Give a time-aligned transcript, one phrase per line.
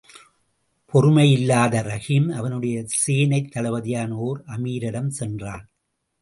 [0.93, 5.69] பொறுமையில்லாத ரஹீம் அவனுடைய சேனைக் தளபதியான ஓர் அமீரிடம் சென்றான்.